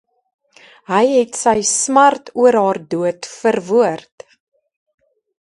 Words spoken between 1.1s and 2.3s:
het sy smart